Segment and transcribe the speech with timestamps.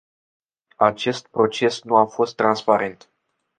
[0.77, 3.09] Acest proces nu a fost transparent.